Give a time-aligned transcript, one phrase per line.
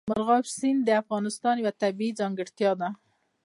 [0.09, 2.89] مورغاب سیند د افغانستان یوه طبیعي ځانګړتیا ده.